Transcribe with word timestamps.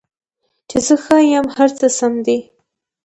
چې 0.69 0.77
زه 0.87 0.95
ښه 1.03 1.17
یم، 1.31 1.45
هر 1.57 1.69
څه 1.79 1.87
سم 1.97 2.13
دي 2.25 2.39